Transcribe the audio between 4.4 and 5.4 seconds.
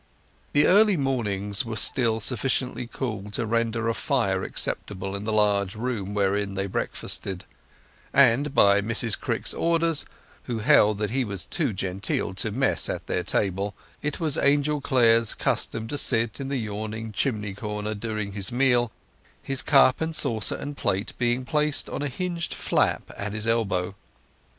acceptable in the